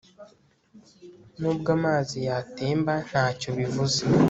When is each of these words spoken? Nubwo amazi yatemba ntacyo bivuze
Nubwo 1.39 1.67
amazi 1.77 2.17
yatemba 2.27 2.93
ntacyo 3.09 3.49
bivuze 3.57 3.99